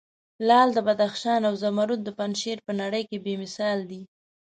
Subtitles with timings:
[0.47, 4.01] لعل د بدخشان او زمرود د پنجشیر په نړې کې بې مثال دي.